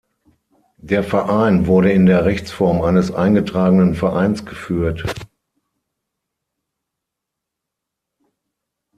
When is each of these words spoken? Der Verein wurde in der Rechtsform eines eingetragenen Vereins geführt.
Der 0.81 1.03
Verein 1.03 1.67
wurde 1.67 1.91
in 1.91 2.07
der 2.07 2.25
Rechtsform 2.25 2.81
eines 2.81 3.11
eingetragenen 3.11 3.93
Vereins 3.93 4.47
geführt. 4.47 5.03